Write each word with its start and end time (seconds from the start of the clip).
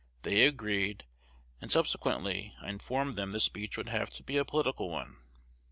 They 0.23 0.47
agreed; 0.47 1.05
and 1.61 1.71
subsequently 1.71 2.55
I 2.59 2.69
informed 2.71 3.17
them 3.17 3.33
the 3.33 3.39
speech 3.39 3.77
would 3.77 3.89
have 3.89 4.09
to 4.13 4.23
be 4.23 4.35
a 4.37 4.43
political 4.43 4.89
one. 4.89 5.17